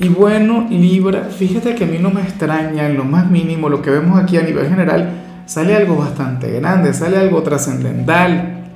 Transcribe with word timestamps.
Y 0.00 0.08
bueno, 0.08 0.68
Libra, 0.70 1.24
fíjate 1.24 1.74
que 1.74 1.82
a 1.82 1.86
mí 1.88 1.98
no 1.98 2.10
me 2.10 2.20
extraña 2.20 2.86
en 2.86 2.96
lo 2.96 3.04
más 3.04 3.28
mínimo 3.28 3.68
lo 3.68 3.82
que 3.82 3.90
vemos 3.90 4.20
aquí 4.22 4.36
a 4.36 4.42
nivel 4.42 4.68
general, 4.68 5.10
sale 5.44 5.74
algo 5.74 5.96
bastante 5.96 6.52
grande, 6.52 6.94
sale 6.94 7.16
algo 7.16 7.42
trascendental, 7.42 8.70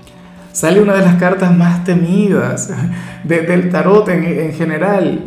sale 0.50 0.80
una 0.80 0.94
de 0.94 1.02
las 1.02 1.14
cartas 1.16 1.56
más 1.56 1.84
temidas 1.84 2.72
del 3.24 3.70
tarot 3.70 4.08
en, 4.08 4.52
general, 4.52 5.26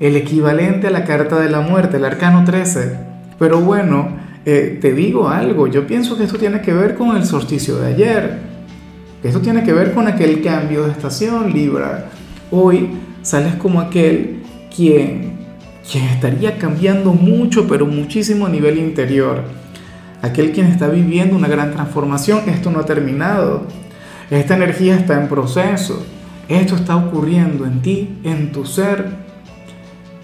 el 0.00 0.16
equivalente 0.16 0.88
a 0.88 0.90
la 0.90 1.04
carta 1.04 1.40
de 1.40 1.48
la 1.48 1.62
muerte, 1.62 1.96
el 1.96 2.04
arcano 2.04 2.44
13. 2.44 2.94
Pero 3.38 3.60
bueno, 3.60 4.08
eh, 4.44 4.78
te 4.82 4.92
digo 4.92 5.30
algo, 5.30 5.66
yo 5.66 5.86
pienso 5.86 6.18
que 6.18 6.24
esto 6.24 6.36
tiene 6.36 6.60
que 6.60 6.74
ver 6.74 6.94
con 6.94 7.16
el 7.16 7.24
solsticio 7.24 7.78
de 7.78 7.86
ayer, 7.86 8.38
esto 9.22 9.40
tiene 9.40 9.62
que 9.62 9.72
ver 9.72 9.94
con 9.94 10.08
aquel 10.08 10.42
cambio 10.42 10.84
de 10.84 10.90
estación, 10.90 11.54
Libra. 11.54 12.10
Hoy 12.50 12.90
sales 13.22 13.54
como 13.54 13.80
aquel 13.80 14.41
quien, 14.74 15.38
quien 15.90 16.04
estaría 16.04 16.58
cambiando 16.58 17.12
mucho, 17.12 17.66
pero 17.68 17.86
muchísimo 17.86 18.46
a 18.46 18.48
nivel 18.48 18.78
interior. 18.78 19.42
Aquel 20.22 20.52
quien 20.52 20.66
está 20.66 20.88
viviendo 20.88 21.36
una 21.36 21.48
gran 21.48 21.72
transformación, 21.72 22.48
esto 22.48 22.70
no 22.70 22.80
ha 22.80 22.84
terminado. 22.84 23.66
Esta 24.30 24.56
energía 24.56 24.96
está 24.96 25.20
en 25.20 25.28
proceso. 25.28 26.04
Esto 26.48 26.76
está 26.76 26.96
ocurriendo 26.96 27.66
en 27.66 27.82
ti, 27.82 28.18
en 28.24 28.52
tu 28.52 28.64
ser. 28.64 29.06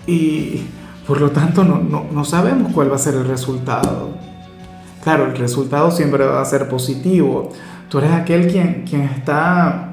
Y 0.06 0.62
por 1.06 1.20
lo 1.20 1.30
tanto 1.30 1.64
no, 1.64 2.06
no 2.10 2.24
sabemos 2.24 2.72
cuál 2.72 2.90
va 2.90 2.96
a 2.96 2.98
ser 2.98 3.14
el 3.14 3.26
resultado. 3.26 4.10
Claro, 5.02 5.26
el 5.26 5.36
resultado 5.36 5.90
siempre 5.90 6.24
va 6.26 6.40
a 6.40 6.44
ser 6.44 6.68
positivo. 6.68 7.50
Tú 7.88 7.98
eres 7.98 8.12
aquel 8.12 8.48
quien, 8.48 8.84
quien 8.88 9.02
está, 9.02 9.90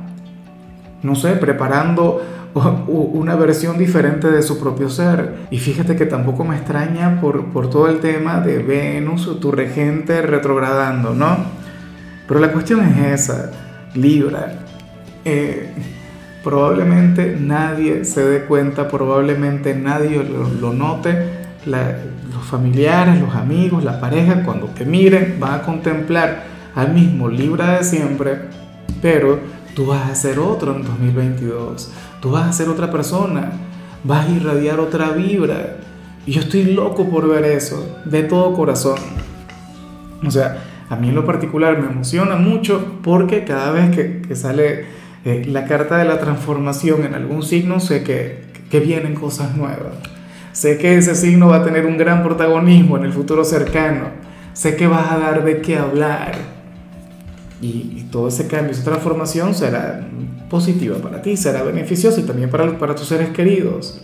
no 1.02 1.16
sé, 1.16 1.34
preparando 1.34 2.22
una 2.56 3.36
versión 3.36 3.78
diferente 3.78 4.32
de 4.32 4.42
su 4.42 4.60
propio 4.60 4.90
ser. 4.90 5.48
Y 5.52 5.60
fíjate 5.60 5.96
que 5.96 6.06
tampoco 6.06 6.46
me 6.46 6.56
extraña 6.56 7.20
por, 7.20 7.48
por 7.52 7.70
todo 7.70 7.88
el 7.88 8.00
tema 8.00 8.40
de 8.40 8.60
Venus, 8.60 9.40
tu 9.40 9.52
regente 9.52 10.22
retrogradando, 10.22 11.14
¿no? 11.14 11.38
Pero 12.28 12.40
la 12.40 12.52
cuestión 12.52 12.86
es 12.86 13.22
esa, 13.22 13.52
Libra. 13.94 14.54
Eh, 15.26 15.70
probablemente 16.44 17.38
nadie 17.40 18.06
se 18.06 18.24
dé 18.24 18.46
cuenta, 18.46 18.88
probablemente 18.88 19.76
nadie 19.76 20.24
lo, 20.24 20.72
note. 20.72 21.46
los 21.66 22.46
familiares, 22.46 23.20
los 23.20 23.36
amigos, 23.36 23.84
la 23.84 24.00
pareja, 24.00 24.44
cuando 24.44 24.68
te 24.68 24.86
miren, 24.86 25.38
van 25.40 25.56
a 25.56 25.62
contemplar 25.62 26.44
al 26.74 26.94
mismo 26.94 27.30
Libra 27.30 27.78
de 27.78 27.84
siempre, 27.84 28.38
pero 29.02 29.40
tú 29.76 29.88
vas 29.88 30.10
a 30.10 30.16
ser 30.16 30.40
otro 30.40 30.76
en 30.76 30.84
2022 30.84 31.92
Tú 32.22 32.32
vas 32.32 32.48
a 32.48 32.54
ser 32.54 32.70
otra 32.70 32.92
persona, 32.92 33.52
vas 34.04 34.28
a 34.28 34.32
irradiar 34.32 34.80
otra 34.80 35.12
vibra. 35.12 35.78
Y 36.26 36.32
yo 36.32 36.42
estoy 36.42 36.64
loco 36.66 37.10
por 37.10 37.28
ver 37.28 37.46
eso, 37.46 37.98
de 38.06 38.24
todo 38.24 38.54
corazón. 38.54 38.98
O 40.26 40.32
sea, 40.32 40.64
a 40.90 40.96
mí 40.96 41.10
en 41.10 41.16
lo 41.16 41.26
particular 41.26 41.78
me 41.80 41.88
emociona 41.88 42.36
mucho 42.36 43.00
porque 43.04 43.44
cada 43.44 43.72
vez 43.72 43.96
que, 43.96 44.36
sale 44.36 44.86
eh, 45.24 45.46
la 45.48 45.66
carta 45.66 45.98
de 45.98 46.06
la 46.06 46.20
transformación 46.20 47.04
en 47.04 47.14
algún 47.14 47.44
signo, 47.44 47.80
sé 47.80 48.04
que, 48.04 48.44
que 48.70 48.80
vienen 48.80 49.16
cosas 49.16 49.56
nuevas. 49.56 49.94
Sé 50.52 50.78
que 50.78 50.98
ese 50.98 51.16
signo 51.16 51.50
va 51.50 51.58
a 51.58 51.64
tener 51.64 51.86
un 51.86 51.98
gran 51.98 52.24
protagonismo 52.24 52.98
en 52.98 53.04
el 53.04 53.14
futuro 53.14 53.44
cercano. 53.44 54.06
Sé 54.54 54.76
que 54.78 54.88
vas 54.88 55.12
a 55.12 55.20
dar 55.20 55.44
de 55.44 55.62
qué 55.62 55.78
hablar 55.78 56.55
y, 57.66 58.08
todo 58.12 58.28
ese 58.28 58.48
cambio, 58.48 58.72
esa 58.72 58.84
transformación 58.84 59.54
será 59.54 60.08
positiva 60.50 60.98
para 60.98 61.22
ti, 61.22 61.36
será 61.36 61.64
beneficiosa 61.64 62.20
y 62.20 62.24
también 62.24 62.50
para, 62.50 62.78
para 62.78 62.96
tus 62.96 63.08
seres 63.08 63.30
queridos. 63.30 64.02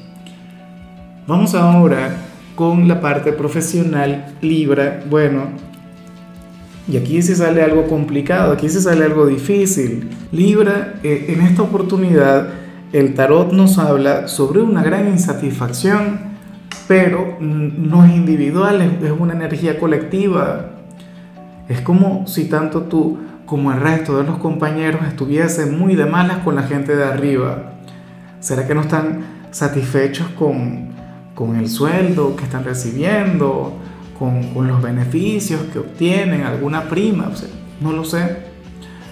Vamos 1.28 1.54
ahora 1.56 2.16
con 2.56 2.88
la 2.88 3.00
parte 3.00 3.32
profesional 3.32 4.36
Libra. 4.42 5.04
Bueno, 5.10 5.50
y 6.88 6.98
aquí 6.98 7.22
sí 7.22 7.36
sale 7.36 7.62
algo 7.62 7.88
complicado, 7.88 8.54
aquí 8.54 8.68
sí 8.70 8.82
sale 8.82 9.06
algo 9.06 9.28
difícil. 9.28 10.10
Libra, 10.32 10.96
eh, 11.04 11.28
en 11.30 11.42
esta 11.42 11.62
oportunidad, 11.62 12.50
el 12.92 13.14
tarot 13.14 13.54
nos 13.54 13.78
habla 13.78 14.28
sobre 14.28 14.62
una 14.62 14.84
gran 14.84 15.08
insatisfacción, 15.08 16.32
pero 16.88 17.38
no 17.40 18.04
es 18.04 18.12
individual, 18.12 18.82
es 18.82 19.12
una 19.18 19.34
energía 19.34 19.80
colectiva. 19.80 20.72
Es 21.70 21.80
como 21.82 22.28
si 22.28 22.46
tanto 22.46 22.82
tú 22.84 23.18
como 23.52 23.74
el 23.74 23.82
resto 23.82 24.18
de 24.18 24.24
los 24.24 24.38
compañeros 24.38 25.02
estuviese 25.06 25.66
muy 25.66 25.96
de 25.96 26.06
malas 26.06 26.38
con 26.38 26.56
la 26.56 26.64
gente 26.64 26.96
de 26.96 27.04
arriba? 27.04 27.74
¿Será 28.40 28.66
que 28.66 28.74
no 28.74 28.80
están 28.80 29.26
satisfechos 29.52 30.30
con, 30.40 30.92
con 31.36 31.58
el 31.58 31.68
sueldo 31.68 32.38
que 32.38 32.46
están 32.46 32.64
recibiendo, 32.64 33.74
con, 34.18 34.54
con 34.54 34.70
los 34.70 34.82
beneficios 34.82 35.64
que 35.74 35.80
obtienen, 35.80 36.44
alguna 36.44 36.84
prima? 36.84 37.30
no 37.82 37.92
lo 37.92 38.06
sé, 38.06 38.38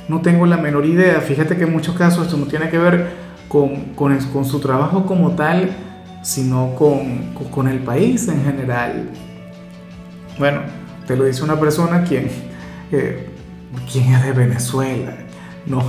no 0.08 0.22
tengo 0.22 0.46
la 0.46 0.56
menor 0.56 0.86
idea. 0.86 1.20
Fíjate 1.20 1.58
que 1.58 1.66
en 1.66 1.74
muchos 1.74 1.98
casos 1.98 2.28
esto 2.28 2.38
no 2.38 2.46
tiene 2.46 2.70
que 2.70 2.78
ver 2.78 3.10
con, 3.50 3.94
con, 3.94 4.46
su 4.46 4.62
trabajo 4.62 5.06
como 5.06 5.32
tal, 5.32 5.70
sino 6.22 6.76
con, 6.76 7.34
con, 7.52 7.68
el 7.68 7.80
país 7.80 8.26
en 8.30 8.42
general. 8.46 9.10
Bueno, 10.38 10.62
te 11.06 11.18
lo 11.18 11.26
dice 11.26 11.44
una 11.44 11.60
persona 11.60 12.06
quien 12.06 12.30
eh, 12.94 13.30
quién 13.91 14.13
es 14.13 14.24
de 14.24 14.31
Venezuela, 14.31 15.13
no. 15.66 15.84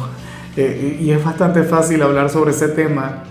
Eh, 0.57 0.99
y 1.01 1.11
es 1.11 1.25
bastante 1.25 1.63
fácil 1.63 2.03
hablar 2.03 2.31
sobre 2.31 2.51
ese 2.51 2.69
tema, 2.69 3.25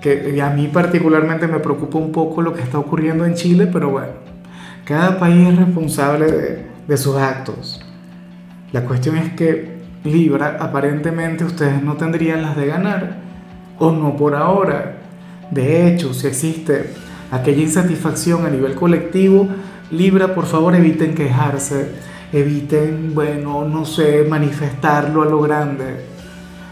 que 0.00 0.40
a 0.42 0.50
mí 0.50 0.68
particularmente 0.68 1.46
me 1.46 1.58
preocupa 1.60 1.98
un 1.98 2.10
poco 2.10 2.42
lo 2.42 2.54
que 2.54 2.62
está 2.62 2.78
ocurriendo 2.78 3.24
en 3.24 3.34
Chile, 3.34 3.68
pero 3.70 3.90
bueno, 3.90 4.12
cada 4.84 5.18
país 5.18 5.48
es 5.48 5.56
responsable 5.56 6.30
de, 6.30 6.66
de 6.88 6.96
sus 6.96 7.16
actos. 7.16 7.84
La 8.72 8.82
cuestión 8.82 9.16
es 9.16 9.32
que 9.34 9.80
Libra, 10.04 10.56
aparentemente 10.60 11.44
ustedes 11.44 11.82
no 11.82 11.96
tendrían 11.96 12.42
las 12.42 12.56
de 12.56 12.66
ganar, 12.66 13.16
o 13.78 13.92
no 13.92 14.16
por 14.16 14.34
ahora. 14.34 14.96
De 15.50 15.86
hecho, 15.88 16.14
si 16.14 16.26
existe 16.26 16.90
aquella 17.30 17.62
insatisfacción 17.62 18.46
a 18.46 18.50
nivel 18.50 18.74
colectivo, 18.74 19.48
Libra, 19.90 20.34
por 20.34 20.46
favor 20.46 20.74
eviten 20.74 21.14
quejarse 21.14 21.90
eviten, 22.32 23.14
bueno, 23.14 23.64
no 23.64 23.84
sé, 23.84 24.24
manifestarlo 24.28 25.22
a 25.22 25.26
lo 25.26 25.40
grande, 25.40 26.04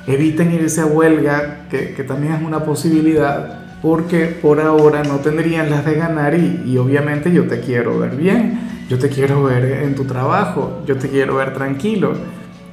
eviten 0.06 0.52
irse 0.52 0.80
a 0.80 0.86
huelga, 0.86 1.66
que, 1.68 2.04
también 2.06 2.34
es 2.34 2.42
una 2.42 2.64
posibilidad, 2.64 3.78
porque 3.82 4.26
por 4.26 4.60
ahora 4.60 5.02
no 5.02 5.16
tendrían 5.16 5.70
las 5.70 5.84
de 5.84 5.94
ganar 5.94 6.34
y, 6.34 6.62
y 6.66 6.78
obviamente 6.78 7.32
yo 7.32 7.46
te 7.46 7.60
quiero 7.60 7.98
ver 7.98 8.16
bien, 8.16 8.60
yo 8.88 8.98
te 8.98 9.08
quiero 9.08 9.42
ver 9.44 9.82
en 9.82 9.94
tu 9.94 10.04
trabajo, 10.04 10.82
yo 10.86 10.96
te 10.96 11.08
quiero 11.08 11.36
ver 11.36 11.52
tranquilo. 11.52 12.14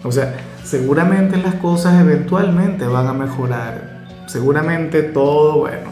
O 0.04 0.12
sea, 0.12 0.36
seguramente 0.64 1.38
las 1.38 1.56
cosas 1.56 2.00
eventualmente 2.00 2.86
van 2.86 3.08
a 3.08 3.14
mejorar, 3.14 4.06
seguramente 4.28 5.04
todo, 5.04 5.60
bueno, 5.60 5.90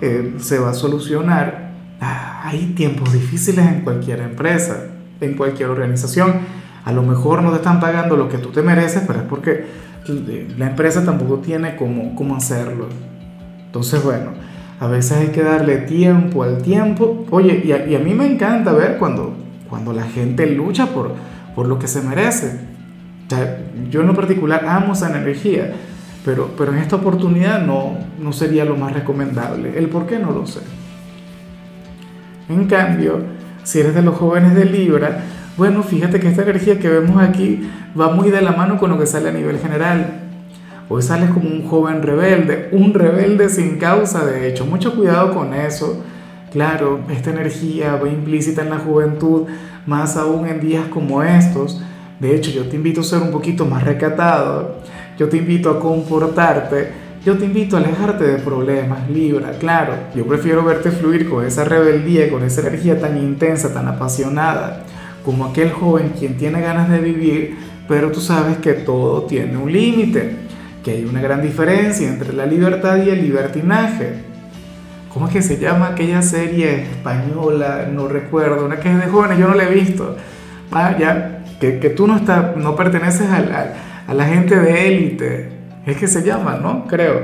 eh, 0.00 0.34
se 0.38 0.58
va 0.58 0.70
a 0.70 0.74
solucionar. 0.74 1.72
Ah, 2.00 2.42
hay 2.44 2.74
tiempos 2.74 3.12
difíciles 3.12 3.64
en 3.64 3.82
cualquier 3.82 4.20
empresa 4.20 4.91
en 5.22 5.36
cualquier 5.36 5.70
organización. 5.70 6.40
A 6.84 6.92
lo 6.92 7.02
mejor 7.02 7.42
no 7.42 7.50
te 7.50 7.56
están 7.56 7.80
pagando 7.80 8.16
lo 8.16 8.28
que 8.28 8.38
tú 8.38 8.50
te 8.50 8.62
mereces, 8.62 9.04
pero 9.06 9.20
es 9.20 9.24
porque 9.24 9.64
la 10.58 10.66
empresa 10.66 11.04
tampoco 11.04 11.38
tiene 11.38 11.76
cómo, 11.76 12.14
cómo 12.14 12.36
hacerlo. 12.36 12.88
Entonces, 13.66 14.02
bueno, 14.02 14.32
a 14.80 14.86
veces 14.88 15.12
hay 15.18 15.28
que 15.28 15.42
darle 15.42 15.78
tiempo 15.78 16.42
al 16.42 16.60
tiempo. 16.60 17.24
Oye, 17.30 17.62
y 17.64 17.72
a, 17.72 17.86
y 17.86 17.94
a 17.94 18.00
mí 18.00 18.14
me 18.14 18.26
encanta 18.26 18.72
ver 18.72 18.98
cuando, 18.98 19.34
cuando 19.68 19.92
la 19.92 20.02
gente 20.02 20.46
lucha 20.46 20.86
por, 20.86 21.12
por 21.54 21.68
lo 21.68 21.78
que 21.78 21.86
se 21.86 22.02
merece. 22.02 22.60
yo 23.90 24.00
en 24.00 24.08
lo 24.08 24.14
particular 24.14 24.66
amo 24.66 24.92
esa 24.94 25.08
energía, 25.08 25.72
pero, 26.24 26.50
pero 26.58 26.72
en 26.72 26.78
esta 26.78 26.96
oportunidad 26.96 27.64
no, 27.64 27.96
no 28.20 28.32
sería 28.32 28.64
lo 28.64 28.76
más 28.76 28.92
recomendable. 28.92 29.78
El 29.78 29.88
por 29.88 30.06
qué 30.06 30.18
no 30.18 30.32
lo 30.32 30.46
sé. 30.46 30.60
En 32.48 32.66
cambio, 32.66 33.20
si 33.64 33.80
eres 33.80 33.94
de 33.94 34.02
los 34.02 34.16
jóvenes 34.16 34.54
de 34.54 34.64
Libra, 34.64 35.24
bueno, 35.56 35.82
fíjate 35.82 36.18
que 36.18 36.28
esta 36.28 36.42
energía 36.42 36.78
que 36.78 36.88
vemos 36.88 37.22
aquí 37.22 37.68
va 37.98 38.10
muy 38.10 38.30
de 38.30 38.40
la 38.40 38.52
mano 38.52 38.78
con 38.78 38.90
lo 38.90 38.98
que 38.98 39.06
sale 39.06 39.28
a 39.28 39.32
nivel 39.32 39.58
general. 39.58 40.20
Hoy 40.88 41.02
sales 41.02 41.30
como 41.30 41.48
un 41.48 41.68
joven 41.68 42.02
rebelde, 42.02 42.68
un 42.72 42.94
rebelde 42.94 43.48
sin 43.48 43.78
causa, 43.78 44.24
de 44.24 44.48
hecho. 44.48 44.66
Mucho 44.66 44.94
cuidado 44.94 45.34
con 45.34 45.54
eso. 45.54 46.02
Claro, 46.52 47.00
esta 47.10 47.30
energía 47.30 47.96
va 47.96 48.08
implícita 48.08 48.62
en 48.62 48.70
la 48.70 48.78
juventud, 48.78 49.46
más 49.86 50.16
aún 50.16 50.46
en 50.46 50.60
días 50.60 50.86
como 50.88 51.22
estos. 51.22 51.80
De 52.20 52.34
hecho, 52.34 52.50
yo 52.50 52.68
te 52.68 52.76
invito 52.76 53.00
a 53.00 53.04
ser 53.04 53.22
un 53.22 53.30
poquito 53.30 53.64
más 53.64 53.82
recatado, 53.82 54.76
yo 55.18 55.28
te 55.28 55.38
invito 55.38 55.70
a 55.70 55.80
comportarte, 55.80 56.92
yo 57.24 57.38
te 57.38 57.44
invito 57.44 57.76
a 57.76 57.80
alejarte 57.80 58.24
de 58.24 58.38
problemas, 58.38 59.08
Libra, 59.08 59.52
claro. 59.52 59.94
Yo 60.14 60.26
prefiero 60.26 60.64
verte 60.64 60.90
fluir 60.90 61.28
con 61.28 61.46
esa 61.46 61.64
rebeldía, 61.64 62.28
con 62.28 62.42
esa 62.42 62.62
energía 62.62 62.98
tan 62.98 63.16
intensa, 63.16 63.72
tan 63.72 63.86
apasionada, 63.86 64.82
como 65.24 65.44
aquel 65.44 65.70
joven 65.70 66.14
quien 66.18 66.36
tiene 66.36 66.60
ganas 66.60 66.90
de 66.90 66.98
vivir, 66.98 67.56
pero 67.86 68.10
tú 68.10 68.20
sabes 68.20 68.56
que 68.58 68.72
todo 68.72 69.22
tiene 69.22 69.56
un 69.56 69.72
límite, 69.72 70.36
que 70.82 70.92
hay 70.92 71.04
una 71.04 71.20
gran 71.20 71.42
diferencia 71.42 72.08
entre 72.08 72.32
la 72.32 72.44
libertad 72.44 72.96
y 72.96 73.10
el 73.10 73.22
libertinaje. 73.22 74.14
¿Cómo 75.14 75.28
es 75.28 75.32
que 75.32 75.42
se 75.42 75.58
llama 75.58 75.88
aquella 75.88 76.22
serie 76.22 76.82
española? 76.82 77.88
No 77.92 78.08
recuerdo, 78.08 78.64
una 78.64 78.80
que 78.80 78.90
es 78.90 78.98
de 78.98 79.06
jóvenes, 79.06 79.38
yo 79.38 79.46
no 79.46 79.54
la 79.54 79.64
he 79.64 79.74
visto. 79.74 80.16
Ah, 80.72 80.96
ya, 80.98 81.44
que, 81.60 81.78
que 81.78 81.90
tú 81.90 82.08
no, 82.08 82.16
estás, 82.16 82.56
no 82.56 82.74
perteneces 82.74 83.28
a 83.30 83.74
a 84.08 84.14
la 84.14 84.24
gente 84.24 84.58
de 84.58 84.88
élite 84.88 85.61
es 85.86 85.96
que 85.96 86.06
se 86.06 86.22
llama, 86.22 86.58
¿no? 86.62 86.86
Creo. 86.86 87.20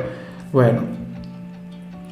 Bueno, 0.53 0.83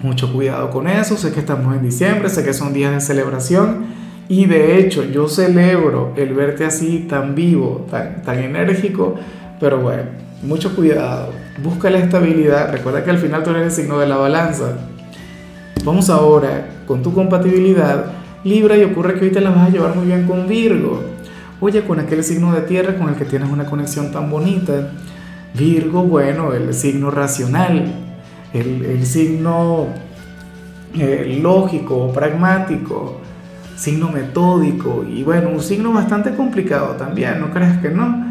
mucho 0.03 0.33
cuidado 0.33 0.71
con 0.71 0.87
eso. 0.89 1.17
Sé 1.17 1.33
que 1.33 1.41
estamos 1.41 1.75
en 1.75 1.83
diciembre, 1.83 2.29
sé 2.29 2.45
que 2.45 2.53
son 2.53 2.73
días 2.73 2.93
de 2.93 3.01
celebración. 3.01 3.87
Y 4.29 4.47
de 4.47 4.79
hecho, 4.79 5.05
yo 5.05 5.29
celebro 5.29 6.13
el 6.17 6.35
verte 6.35 6.65
así 6.65 7.07
tan 7.09 7.35
vivo, 7.35 7.87
tan, 7.91 8.23
tan 8.23 8.39
enérgico. 8.39 9.17
Pero 9.59 9.81
bueno, 9.81 10.05
mucho 10.43 10.75
cuidado. 10.75 11.33
Busca 11.63 11.91
la 11.91 11.99
estabilidad. 11.99 12.73
Recuerda 12.73 13.05
que 13.05 13.11
al 13.11 13.19
final 13.19 13.43
tú 13.43 13.51
eres 13.51 13.65
el 13.65 13.71
signo 13.71 13.99
de 13.99 14.07
la 14.07 14.17
balanza. 14.17 14.77
Vamos 15.85 16.11
ahora 16.11 16.69
con 16.87 17.03
tu 17.03 17.13
compatibilidad. 17.13 18.07
Libra 18.45 18.77
y 18.77 18.85
ocurre 18.85 19.15
que 19.15 19.25
hoy 19.25 19.33
te 19.33 19.41
la 19.41 19.51
vas 19.51 19.69
a 19.69 19.71
llevar 19.71 19.97
muy 19.97 20.07
bien 20.07 20.27
con 20.27 20.47
Virgo. 20.47 21.03
Oye, 21.61 21.83
con 21.83 21.99
aquel 21.99 22.23
signo 22.23 22.53
de 22.53 22.61
tierra 22.63 22.97
con 22.97 23.09
el 23.09 23.15
que 23.17 23.25
tienes 23.25 23.49
una 23.49 23.65
conexión 23.65 24.13
tan 24.13 24.31
bonita 24.31 24.91
Virgo, 25.57 26.03
bueno, 26.03 26.53
el 26.53 26.75
signo 26.75 27.11
racional, 27.11 27.93
el, 28.53 29.07
signo 29.07 29.89
eh, 30.95 31.39
lógico, 31.43 32.13
pragmático, 32.13 33.21
signo 33.77 34.11
metódico 34.11 35.05
y 35.09 35.23
bueno, 35.23 35.51
un 35.51 35.61
signo 35.61 35.93
bastante 35.93 36.35
complicado 36.35 36.97
también, 36.97 37.41
no 37.41 37.51
creas 37.51 37.81
que 37.81 37.91
no. 37.91 38.27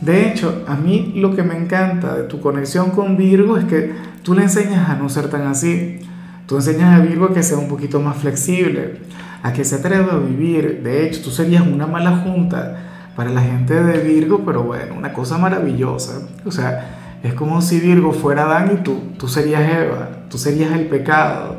De 0.00 0.28
hecho, 0.28 0.64
a 0.66 0.74
mí 0.74 1.14
lo 1.16 1.34
que 1.34 1.42
me 1.42 1.56
encanta 1.56 2.14
de 2.14 2.24
tu 2.24 2.40
conexión 2.40 2.90
con 2.90 3.16
Virgo 3.16 3.56
es 3.56 3.64
que 3.64 3.92
tú 4.22 4.34
le 4.34 4.42
enseñas 4.42 4.88
a 4.88 4.96
no 4.96 5.08
ser 5.08 5.28
tan 5.28 5.46
así. 5.46 6.00
Tú 6.46 6.56
enseñas 6.56 7.00
a 7.00 7.02
Virgo 7.02 7.26
a 7.26 7.32
que 7.32 7.42
sea 7.42 7.56
un 7.56 7.68
poquito 7.68 8.00
más 8.00 8.18
flexible, 8.18 8.98
a 9.42 9.52
que 9.54 9.64
se 9.64 9.76
atreva 9.76 10.14
a 10.14 10.18
vivir. 10.18 10.82
De 10.82 11.06
hecho, 11.06 11.22
tú 11.22 11.30
serías 11.30 11.66
una 11.66 11.86
mala 11.86 12.18
junta 12.18 12.93
para 13.16 13.30
la 13.30 13.42
gente 13.42 13.74
de 13.74 14.00
Virgo, 14.00 14.42
pero 14.44 14.62
bueno, 14.62 14.94
una 14.96 15.12
cosa 15.12 15.38
maravillosa. 15.38 16.26
O 16.44 16.50
sea, 16.50 17.18
es 17.22 17.34
como 17.34 17.62
si 17.62 17.80
Virgo 17.80 18.12
fuera 18.12 18.44
Adán 18.44 18.72
y 18.74 18.82
tú, 18.82 19.00
tú 19.18 19.28
serías 19.28 19.62
Eva, 19.62 20.10
tú 20.28 20.36
serías 20.36 20.72
el 20.72 20.86
pecado, 20.88 21.56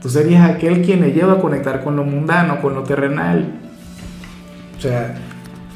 tú 0.00 0.08
serías 0.08 0.48
aquel 0.48 0.82
quien 0.82 1.02
le 1.02 1.12
lleva 1.12 1.34
a 1.34 1.40
conectar 1.40 1.84
con 1.84 1.96
lo 1.96 2.04
mundano, 2.04 2.60
con 2.60 2.74
lo 2.74 2.82
terrenal. 2.82 3.60
O 4.76 4.80
sea, 4.80 5.14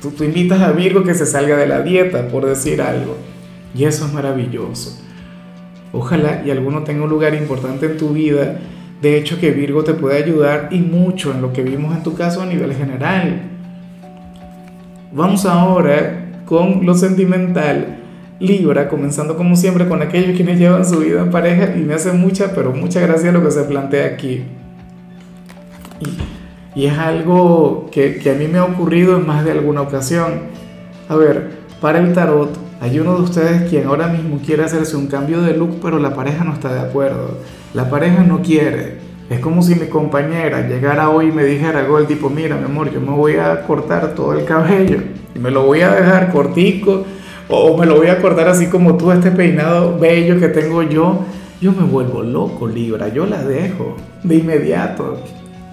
tú, 0.01 0.13
invitas 0.25 0.61
a 0.61 0.73
Virgo 0.73 1.05
que 1.05 1.15
se 1.15 1.27
salga 1.27 1.57
de 1.57 1.67
la 1.67 1.83
dieta, 1.83 2.29
por 2.29 2.47
decir 2.47 2.81
algo. 2.81 3.17
Y 3.75 3.85
eso 3.85 4.07
es 4.07 4.13
maravilloso. 4.13 5.01
Ojalá 5.93 6.43
y 6.45 6.51
alguno 6.51 6.83
tenga 6.83 7.05
un 7.05 7.11
lugar 7.11 7.35
importante 7.35 7.87
en 7.87 7.99
tu 7.99 8.11
vida. 8.11 8.59
De 9.03 9.19
hecho, 9.19 9.39
que 9.39 9.51
Virgo 9.51 9.85
te 9.85 9.95
puede 9.95 10.23
ayudar 10.23 10.69
y 10.71 10.79
mucho 10.79 11.33
en 11.33 11.43
lo 11.43 11.53
que 11.53 11.63
vimos 11.63 11.95
en 11.97 12.03
tu 12.03 12.15
caso 12.15 12.41
a 12.43 12.47
nivel 12.47 12.75
general. 12.75 13.52
Vamos 15.15 15.45
ahora 15.45 16.41
con 16.47 16.87
lo 16.87 16.95
sentimental. 16.95 17.99
Libra, 18.41 18.89
comenzando 18.89 19.37
como 19.37 19.57
siempre 19.57 19.87
con 19.87 20.01
aquellos 20.01 20.35
quienes 20.35 20.59
llevan 20.59 20.87
su 20.87 21.01
vida 21.01 21.21
en 21.21 21.31
pareja 21.31 21.77
y 21.77 21.81
me 21.81 21.93
hace 21.93 22.13
mucha, 22.13 22.55
pero 22.55 22.73
mucha 22.73 23.01
gracia 23.01 23.31
lo 23.31 23.45
que 23.45 23.51
se 23.51 23.65
plantea 23.65 24.07
aquí. 24.07 24.45
Y, 26.75 26.87
es 26.87 26.97
algo 26.97 27.91
que, 27.93 28.17
que, 28.17 28.31
a 28.31 28.35
mí 28.35 28.49
me 28.49 28.57
ha 28.57 28.65
ocurrido 28.65 29.19
en 29.19 29.27
más 29.27 29.45
de 29.45 29.53
alguna 29.53 29.83
ocasión. 29.83 30.33
A 31.11 31.17
ver, 31.17 31.51
para 31.83 31.99
el 31.99 32.15
tarot, 32.15 32.57
hay 32.81 32.99
uno 32.99 33.17
de 33.17 33.23
ustedes 33.23 33.69
quien 33.69 33.87
ahora 33.87 34.09
mismo 34.09 34.41
quiere 34.45 34.65
hacerse 34.65 34.97
un 34.97 35.09
cambio 35.09 35.43
de 35.43 35.55
look, 35.55 35.79
pero 35.83 35.99
la 35.99 36.15
pareja 36.15 36.43
no 36.43 36.55
está 36.55 36.73
de 36.73 36.81
acuerdo. 36.81 37.37
La 37.75 37.91
pareja 37.91 38.23
no 38.23 38.41
quiere. 38.41 38.97
Es 39.33 39.41
como 39.41 39.63
si 39.63 39.75
mi 39.75 39.87
compañera 39.87 40.69
llegara 40.69 41.09
hoy 41.09 41.29
y 41.29 41.33
me 41.33 41.43
dijera 41.43 41.79
algo 41.79 41.97
del 41.97 42.07
tipo, 42.07 42.29
mira 42.29 42.55
mi 42.55 42.67
amor, 42.67 42.93
yo 42.93 43.01
me 43.01 43.13
voy 43.13 43.37
a 43.37 43.63
cortar 43.63 44.15
todo 44.15 44.35
el 44.35 44.45
cabello 44.45 44.99
y 45.35 45.39
me 45.39 45.51
lo 45.51 45.65
voy 45.65 45.81
a 45.81 45.91
dejar 45.91 46.31
cortico 46.31 47.07
o 47.49 47.79
me 47.79 47.87
lo 47.87 47.97
voy 47.97 48.09
a 48.09 48.21
cortar 48.21 48.49
así 48.49 48.67
como 48.67 48.99
tú, 48.99 49.11
este 49.11 49.31
peinado 49.31 49.99
bello 49.99 50.39
que 50.39 50.49
tengo 50.49 50.83
yo. 50.83 51.25
Yo 51.63 51.73
me 51.73 51.83
vuelvo 51.85 52.23
loco, 52.23 52.69
Libra, 52.69 53.09
yo 53.09 53.25
la 53.25 53.43
dejo 53.43 53.97
de 54.23 54.35
inmediato. 54.35 55.23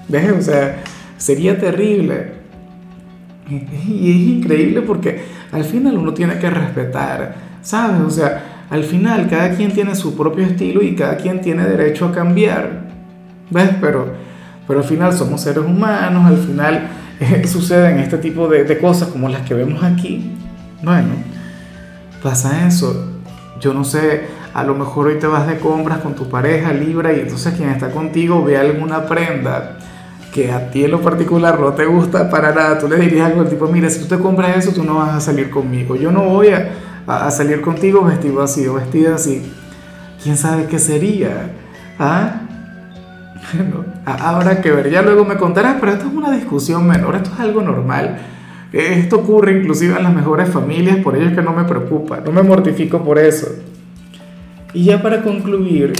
¿Ves? 0.07 0.31
O 0.31 0.41
sea, 0.41 0.81
sería 1.17 1.59
terrible. 1.59 2.31
Y 3.49 4.09
es 4.09 4.37
increíble 4.37 4.83
porque 4.83 5.21
al 5.51 5.65
final 5.65 5.97
uno 5.97 6.13
tiene 6.13 6.39
que 6.39 6.49
respetar, 6.49 7.35
¿sabes? 7.61 7.99
O 8.07 8.09
sea, 8.09 8.65
al 8.69 8.85
final 8.85 9.27
cada 9.29 9.49
quien 9.53 9.73
tiene 9.73 9.95
su 9.95 10.15
propio 10.15 10.45
estilo 10.45 10.81
y 10.81 10.95
cada 10.95 11.17
quien 11.17 11.41
tiene 11.41 11.65
derecho 11.65 12.05
a 12.05 12.13
cambiar. 12.13 12.87
¿Ves? 13.49 13.71
Pero, 13.81 14.13
pero 14.67 14.79
al 14.79 14.85
final 14.85 15.13
somos 15.13 15.41
seres 15.41 15.63
humanos, 15.63 16.25
al 16.25 16.37
final 16.37 16.89
eh, 17.19 17.47
suceden 17.51 17.99
este 17.99 18.17
tipo 18.17 18.47
de, 18.47 18.77
cosas 18.77 19.09
como 19.09 19.29
las 19.29 19.41
que 19.41 19.53
vemos 19.53 19.83
aquí. 19.83 20.31
Bueno, 20.81 21.09
pasa 22.23 22.67
eso. 22.67 23.15
Yo 23.59 23.73
no 23.73 23.83
sé, 23.83 24.27
a 24.53 24.63
lo 24.63 24.75
mejor 24.75 25.07
hoy 25.07 25.19
te 25.19 25.27
vas 25.27 25.47
de 25.47 25.57
compras 25.57 25.99
con 25.99 26.15
tu 26.15 26.29
pareja 26.29 26.71
Libra 26.71 27.11
y 27.11 27.19
entonces 27.19 27.53
quien 27.55 27.69
está 27.69 27.91
contigo 27.91 28.43
ve 28.43 28.57
alguna 28.57 29.05
prenda 29.05 29.77
que 30.33 30.51
a 30.51 30.71
ti 30.71 30.85
en 30.85 30.91
lo 30.91 31.01
particular 31.01 31.59
no 31.59 31.73
te 31.73 31.85
gusta 31.85 32.29
para 32.29 32.53
nada, 32.53 32.77
tú 32.77 32.87
le 32.87 32.97
dirías 32.97 33.27
algo 33.27 33.41
al 33.41 33.49
tipo, 33.49 33.67
mira, 33.67 33.89
si 33.89 33.99
tú 33.99 34.05
te 34.05 34.21
compras 34.21 34.57
eso, 34.57 34.71
tú 34.71 34.83
no 34.83 34.95
vas 34.95 35.15
a 35.15 35.19
salir 35.19 35.49
conmigo. 35.49 35.95
Yo 35.95 36.11
no 36.11 36.23
voy 36.23 36.49
a, 36.49 36.71
a 37.07 37.31
salir 37.31 37.61
contigo 37.61 38.05
vestido 38.05 38.41
así 38.41 38.65
o 38.67 38.75
vestida 38.75 39.15
así. 39.15 39.51
¿Quién 40.23 40.37
sabe 40.37 40.67
qué 40.67 40.79
sería? 40.79 41.51
¿Ah? 41.97 42.41
Habrá 44.05 44.61
que 44.61 44.71
ver, 44.71 44.89
ya 44.89 45.01
luego 45.01 45.25
me 45.25 45.37
contarás, 45.37 45.77
pero 45.79 45.93
esto 45.93 46.07
es 46.07 46.13
una 46.13 46.31
discusión 46.31 46.87
menor, 46.87 47.15
esto 47.15 47.31
es 47.33 47.39
algo 47.39 47.61
normal. 47.61 48.17
Esto 48.71 49.17
ocurre 49.17 49.57
inclusive 49.59 49.97
en 49.97 50.03
las 50.03 50.13
mejores 50.13 50.49
familias, 50.49 50.97
por 50.97 51.15
ello 51.15 51.29
es 51.29 51.35
que 51.35 51.41
no 51.41 51.53
me 51.53 51.63
preocupa, 51.63 52.21
no 52.23 52.31
me 52.31 52.43
mortifico 52.43 53.03
por 53.03 53.17
eso. 53.17 53.47
Y 54.73 54.85
ya 54.85 55.01
para 55.01 55.23
concluir, 55.23 55.93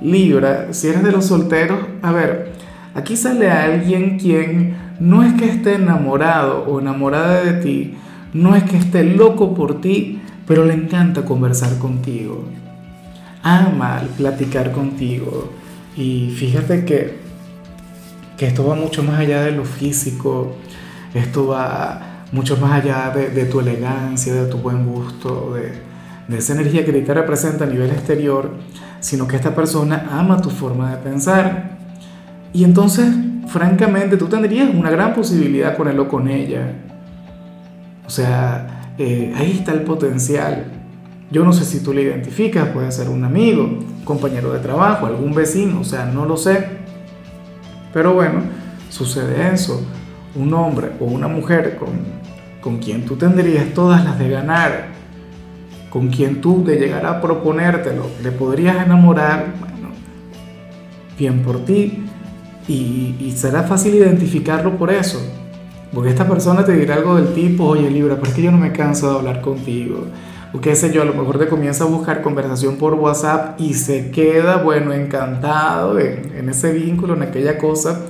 Libra, 0.00 0.72
si 0.72 0.88
eres 0.88 1.02
de 1.02 1.12
los 1.12 1.26
solteros, 1.26 1.78
a 2.00 2.12
ver, 2.12 2.52
aquí 2.94 3.16
sale 3.16 3.50
alguien 3.50 4.18
quien 4.18 4.74
no 4.98 5.22
es 5.22 5.34
que 5.34 5.46
esté 5.46 5.74
enamorado 5.74 6.64
o 6.64 6.80
enamorada 6.80 7.42
de 7.42 7.60
ti, 7.60 7.94
no 8.32 8.56
es 8.56 8.62
que 8.64 8.78
esté 8.78 9.04
loco 9.04 9.54
por 9.54 9.82
ti, 9.82 10.20
pero 10.46 10.64
le 10.64 10.72
encanta 10.72 11.26
conversar 11.26 11.78
contigo. 11.78 12.44
Ama 13.42 14.02
platicar 14.16 14.72
contigo 14.72 15.50
y 15.96 16.30
fíjate 16.30 16.84
que, 16.84 17.16
que 18.36 18.46
esto 18.46 18.66
va 18.66 18.74
mucho 18.74 19.02
más 19.02 19.18
allá 19.18 19.42
de 19.42 19.52
lo 19.52 19.64
físico, 19.64 20.54
esto 21.14 21.48
va 21.48 22.16
mucho 22.32 22.56
más 22.58 22.82
allá 22.82 23.10
de, 23.10 23.44
tu 23.46 23.60
elegancia, 23.60 24.34
de 24.34 24.46
tu 24.46 24.58
buen 24.58 24.84
gusto, 24.86 25.54
de, 25.54 26.36
esa 26.36 26.54
energía 26.54 26.84
que 26.84 26.92
te 26.92 27.14
representa 27.14 27.64
a 27.64 27.66
nivel 27.66 27.90
exterior, 27.90 28.50
sino 29.00 29.26
que 29.28 29.36
esta 29.36 29.54
persona 29.54 30.08
ama 30.10 30.40
tu 30.42 30.50
forma 30.50 30.90
de 30.90 30.96
pensar. 30.98 31.78
Y 32.52 32.64
entonces, 32.64 33.06
francamente, 33.46 34.16
tú 34.16 34.26
tendrías 34.26 34.68
una 34.74 34.90
gran 34.90 35.14
posibilidad 35.14 35.76
con 35.76 35.88
él 35.88 35.98
o 36.00 36.08
con 36.08 36.28
ella. 36.28 36.72
O 38.06 38.10
sea, 38.10 38.92
eh, 38.98 39.32
ahí 39.36 39.52
está 39.52 39.72
el 39.72 39.82
potencial. 39.82 40.64
Yo 41.30 41.44
no 41.44 41.52
sé 41.52 41.64
si 41.64 41.80
tú 41.80 41.92
le 41.92 42.02
identificas, 42.02 42.68
puede 42.68 42.92
ser 42.92 43.08
un 43.08 43.24
amigo, 43.24 43.78
compañero 44.04 44.52
de 44.52 44.60
trabajo, 44.60 45.06
algún 45.06 45.34
vecino, 45.34 45.80
o 45.80 45.84
sea, 45.84 46.06
no 46.06 46.24
lo 46.24 46.36
sé. 46.36 46.68
Pero 47.92 48.14
bueno, 48.14 48.42
sucede 48.90 49.52
eso. 49.52 49.84
Un 50.36 50.52
hombre 50.54 50.92
o 51.00 51.06
una 51.06 51.26
mujer 51.26 51.76
con, 51.76 51.88
con 52.60 52.78
quien 52.78 53.04
tú 53.04 53.16
tendrías 53.16 53.74
todas 53.74 54.04
las 54.04 54.18
de 54.18 54.28
ganar, 54.28 54.88
con 55.90 56.08
quien 56.08 56.40
tú 56.40 56.62
de 56.64 56.76
llegar 56.76 57.04
a 57.06 57.20
proponértelo, 57.20 58.06
le 58.22 58.30
podrías 58.30 58.84
enamorar, 58.84 59.54
bueno, 59.58 59.88
bien 61.18 61.42
por 61.42 61.64
ti. 61.64 62.04
Y, 62.68 63.16
y 63.20 63.32
será 63.36 63.64
fácil 63.64 63.94
identificarlo 63.94 64.76
por 64.76 64.92
eso. 64.92 65.20
Porque 65.92 66.10
esta 66.10 66.28
persona 66.28 66.64
te 66.64 66.76
dirá 66.76 66.94
algo 66.94 67.16
del 67.16 67.32
tipo, 67.32 67.64
oye 67.64 67.90
Libra, 67.90 68.18
es 68.22 68.34
que 68.34 68.42
yo 68.42 68.52
no 68.52 68.58
me 68.58 68.72
canso 68.72 69.10
de 69.10 69.18
hablar 69.18 69.40
contigo 69.40 70.06
o 70.56 70.60
qué 70.60 70.74
sé 70.74 70.90
yo, 70.90 71.02
a 71.02 71.04
lo 71.04 71.12
mejor 71.12 71.38
te 71.38 71.48
comienza 71.48 71.84
a 71.84 71.86
buscar 71.86 72.22
conversación 72.22 72.76
por 72.76 72.94
WhatsApp 72.94 73.60
y 73.60 73.74
se 73.74 74.10
queda, 74.10 74.56
bueno, 74.56 74.92
encantado 74.94 75.98
en, 75.98 76.32
en 76.34 76.48
ese 76.48 76.72
vínculo, 76.72 77.14
en 77.14 77.22
aquella 77.22 77.58
cosa. 77.58 78.06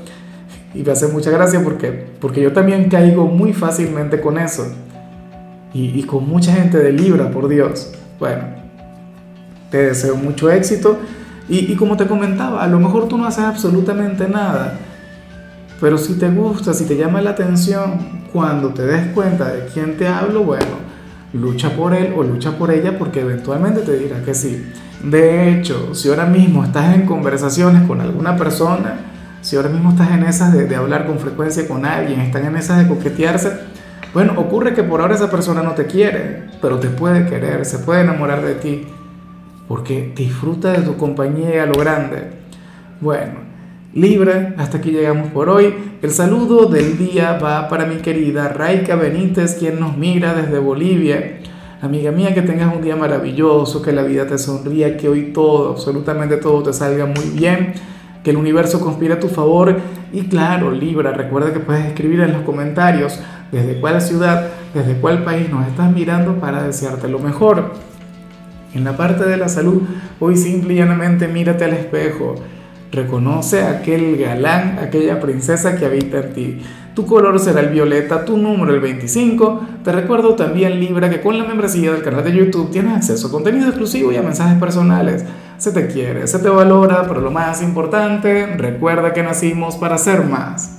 Y 0.73 0.83
me 0.83 0.93
hace 0.93 1.09
mucha 1.09 1.31
gracia 1.31 1.63
porque, 1.65 2.07
porque 2.21 2.41
yo 2.41 2.53
también 2.53 2.89
caigo 2.89 3.27
muy 3.27 3.53
fácilmente 3.53 4.21
con 4.21 4.39
eso. 4.39 4.67
Y, 5.75 5.99
y 5.99 6.05
con 6.05 6.29
mucha 6.29 6.53
gente 6.53 6.79
de 6.79 6.93
Libra, 6.93 7.31
por 7.31 7.49
Dios. 7.49 7.93
Bueno, 8.21 8.45
te 9.71 9.79
deseo 9.79 10.15
mucho 10.15 10.49
éxito. 10.51 10.99
Y, 11.49 11.73
y 11.73 11.75
como 11.75 11.97
te 11.97 12.07
comentaba, 12.07 12.63
a 12.63 12.69
lo 12.69 12.79
mejor 12.79 13.09
tú 13.09 13.19
no 13.19 13.27
haces 13.27 13.45
absolutamente 13.45 14.29
nada. 14.29 14.79
Pero 15.81 15.99
si 15.99 16.15
te 16.15 16.31
gusta, 16.31 16.75
si 16.75 16.85
te 16.85 16.97
llama 16.97 17.21
la 17.21 17.31
atención, 17.31 18.23
cuando 18.33 18.69
te 18.69 18.87
des 18.87 19.09
cuenta 19.09 19.53
de 19.53 19.67
quién 19.67 19.97
te 19.97 20.07
hablo, 20.07 20.45
bueno, 20.45 20.86
lucha 21.37 21.71
por 21.71 21.95
él 21.95 22.15
o 22.17 22.23
lucha 22.23 22.59
por 22.59 22.71
ella 22.71 22.99
porque 22.99 23.21
eventualmente 23.21 23.83
te 23.83 23.97
dirá 23.99 24.23
que 24.23 24.35
sí. 24.35 24.71
De 25.03 25.51
hecho, 25.51 25.95
si 25.95 26.09
ahora 26.09 26.27
mismo 26.27 26.65
estás 26.65 26.95
en 26.95 27.07
conversaciones 27.07 27.87
con 27.87 28.01
alguna 28.01 28.37
persona, 28.37 28.99
si 29.43 29.57
ahora 29.57 29.69
mismo 29.69 29.91
estás 29.91 30.11
en 30.11 30.25
esas 30.25 30.53
de, 30.53 30.67
de, 30.67 30.77
hablar 30.77 31.07
con 31.07 31.19
frecuencia 31.19 31.69
con 31.69 31.85
alguien, 31.85 32.21
están 32.21 32.47
en 32.47 32.57
esas 32.57 32.79
de 32.79 32.89
coquetearse, 32.89 33.53
bueno, 34.13 34.33
ocurre 34.37 34.75
que 34.75 34.83
por 34.83 35.01
ahora 35.01 35.15
esa 35.15 35.31
persona 35.31 35.63
no 35.63 35.73
te 35.73 35.87
quiere, 35.87 36.45
pero 36.63 36.79
te 36.79 36.89
puede 36.89 37.27
querer, 37.27 37.65
se 37.65 37.79
puede 37.79 38.01
enamorar 38.01 38.43
de 38.43 38.55
ti, 38.55 38.87
porque 39.69 40.13
disfruta 40.17 40.73
de 40.73 40.79
tu 40.79 40.97
compañía 40.97 41.63
a 41.63 41.67
lo 41.67 41.75
grande. 41.75 42.31
Bueno, 43.01 43.46
Libra, 43.95 44.55
hasta 44.59 44.79
aquí 44.79 44.91
llegamos 44.91 45.31
por 45.31 45.49
hoy. 45.49 45.75
El 46.03 46.11
saludo 46.11 46.67
del 46.67 46.99
día 46.99 47.39
va 47.43 47.69
para 47.69 47.87
mi 47.87 47.97
querida 47.97 48.49
Raika 48.49 48.95
Benítez, 48.95 49.55
quien 49.55 49.81
nos 49.81 49.97
mira 49.97 50.35
desde 50.35 50.59
Bolivia. 50.59 51.41
Amiga 51.81 52.11
mía, 52.11 52.35
que 52.35 52.43
tengas 52.43 52.75
un 52.75 52.83
día 52.83 52.97
maravilloso, 52.97 53.81
que 53.81 53.93
la 53.93 54.03
vida 54.03 54.27
te 54.27 54.37
sonría, 54.39 54.97
que 54.97 55.09
hoy 55.09 55.33
todo, 55.33 55.71
absolutamente 55.71 56.37
todo 56.37 56.65
te 56.65 56.73
salga 56.73 57.07
muy 57.07 57.31
bien, 57.39 57.73
que 58.23 58.31
el 58.31 58.37
universo 58.37 58.81
conspire 58.81 59.15
a 59.15 59.21
tu 59.21 59.29
favor. 59.29 59.77
Y 60.13 60.23
claro, 60.23 60.73
Libra, 60.73 61.13
recuerda 61.13 61.53
que 61.53 61.61
puedes 61.61 61.87
escribir 61.87 62.21
en 62.21 62.33
los 62.33 62.43
comentarios 62.43 63.19
desde 63.51 63.81
cuál 63.81 64.03
ciudad, 64.03 64.49
desde 64.75 65.01
cuál 65.01 65.25
país 65.25 65.49
nos 65.49 65.67
estás 65.67 65.91
mirando 65.91 66.35
para 66.39 66.63
desearte 66.63 67.09
lo 67.09 67.19
mejor. 67.19 67.73
En 68.75 68.85
la 68.85 68.95
parte 68.95 69.25
de 69.25 69.39
la 69.39 69.49
salud, 69.49 69.83
hoy 70.21 70.37
simple 70.37 70.75
y 70.75 70.77
llanamente 70.77 71.29
mírate 71.29 71.65
al 71.65 71.73
espejo 71.73 72.35
Reconoce 72.93 73.63
aquel 73.65 74.17
galán, 74.17 74.79
aquella 74.79 75.21
princesa 75.21 75.77
que 75.77 75.87
habita 75.87 76.19
en 76.19 76.33
ti. 76.33 76.63
Tu 76.95 77.05
color 77.05 77.39
será 77.39 77.61
el 77.61 77.69
violeta, 77.69 78.25
tu 78.25 78.39
número 78.39 78.73
el 78.73 78.81
25. 78.81 79.61
Te 79.85 79.93
recuerdo 79.93 80.35
también, 80.35 80.81
Libra, 80.81 81.11
que 81.11 81.21
con 81.21 81.37
la 81.37 81.45
membresía 81.45 81.93
del 81.93 82.03
canal 82.03 82.25
de 82.25 82.33
YouTube 82.33 82.71
tienes 82.71 82.97
acceso 82.97 83.27
a 83.27 83.31
contenido 83.31 83.67
exclusivo 83.69 84.13
y 84.13 84.17
a 84.17 84.23
mensajes 84.23 84.59
personales. 84.59 85.25
Se 85.59 85.73
te 85.73 85.89
quiere, 85.89 86.27
se 86.27 86.39
te 86.39 86.49
valora, 86.49 87.05
pero 87.07 87.21
lo 87.21 87.31
más 87.31 87.63
importante, 87.63 88.47
recuerda 88.57 89.13
que 89.13 89.23
nacimos 89.23 89.77
para 89.77 89.99
ser 89.99 90.25
más. 90.25 90.79